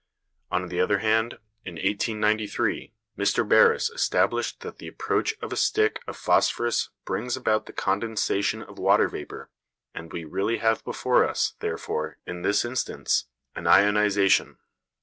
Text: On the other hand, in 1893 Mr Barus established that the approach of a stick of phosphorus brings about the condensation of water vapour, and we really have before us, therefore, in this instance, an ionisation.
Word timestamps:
On 0.49 0.67
the 0.69 0.81
other 0.81 0.97
hand, 0.97 1.33
in 1.63 1.75
1893 1.75 2.91
Mr 3.19 3.47
Barus 3.47 3.93
established 3.93 4.61
that 4.61 4.79
the 4.79 4.87
approach 4.87 5.35
of 5.43 5.53
a 5.53 5.55
stick 5.55 5.99
of 6.07 6.17
phosphorus 6.17 6.89
brings 7.05 7.37
about 7.37 7.67
the 7.67 7.71
condensation 7.71 8.63
of 8.63 8.79
water 8.79 9.07
vapour, 9.07 9.51
and 9.93 10.11
we 10.11 10.23
really 10.25 10.57
have 10.57 10.83
before 10.83 11.23
us, 11.23 11.53
therefore, 11.59 12.17
in 12.25 12.41
this 12.41 12.65
instance, 12.65 13.25
an 13.55 13.65
ionisation. 13.65 14.57